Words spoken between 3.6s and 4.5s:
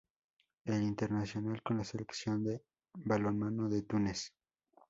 de Túnez.